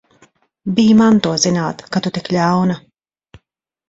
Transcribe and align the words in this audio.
Bij 0.77 0.93
man 1.01 1.17
to 1.25 1.31
zināt, 1.43 1.79
ka 1.93 1.99
tu 2.05 2.09
tik 2.15 2.31
ļauna! 2.37 2.79